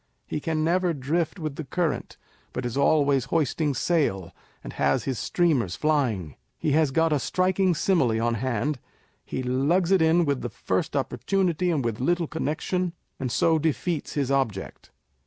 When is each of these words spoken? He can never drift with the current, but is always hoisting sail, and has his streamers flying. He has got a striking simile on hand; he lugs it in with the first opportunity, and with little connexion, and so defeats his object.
He 0.25 0.39
can 0.39 0.63
never 0.63 0.95
drift 0.95 1.37
with 1.37 1.57
the 1.57 1.63
current, 1.63 2.17
but 2.53 2.65
is 2.65 2.75
always 2.75 3.25
hoisting 3.25 3.75
sail, 3.75 4.31
and 4.63 4.73
has 4.73 5.03
his 5.03 5.19
streamers 5.19 5.75
flying. 5.75 6.37
He 6.57 6.71
has 6.71 6.89
got 6.89 7.13
a 7.13 7.19
striking 7.19 7.75
simile 7.75 8.19
on 8.19 8.33
hand; 8.33 8.79
he 9.23 9.43
lugs 9.43 9.91
it 9.91 10.01
in 10.01 10.25
with 10.25 10.41
the 10.41 10.49
first 10.49 10.95
opportunity, 10.95 11.69
and 11.69 11.85
with 11.85 11.99
little 11.99 12.25
connexion, 12.25 12.93
and 13.19 13.31
so 13.31 13.59
defeats 13.59 14.13
his 14.13 14.31
object. 14.31 14.89